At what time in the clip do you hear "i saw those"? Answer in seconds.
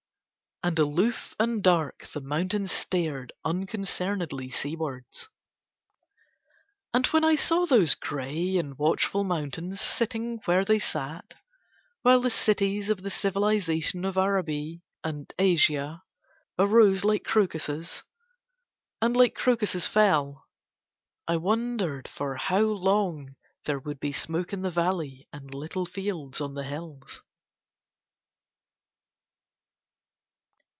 7.23-7.95